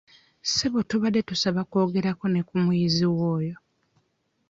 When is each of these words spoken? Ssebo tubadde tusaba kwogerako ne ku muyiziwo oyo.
Ssebo 0.43 0.79
tubadde 0.89 1.21
tusaba 1.29 1.61
kwogerako 1.69 2.25
ne 2.29 2.41
ku 2.47 2.55
muyiziwo 2.63 3.21
oyo. 3.37 3.55